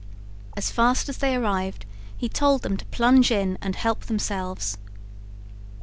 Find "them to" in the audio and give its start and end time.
2.63-2.85